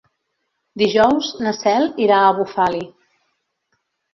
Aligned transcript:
Dijous 0.81 1.29
na 1.47 1.53
Cel 1.57 1.85
irà 2.07 2.23
a 2.25 2.33
Bufali. 2.39 2.85